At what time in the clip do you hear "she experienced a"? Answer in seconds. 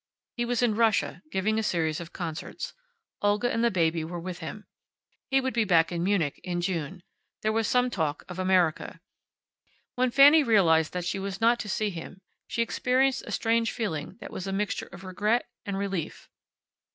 12.47-13.31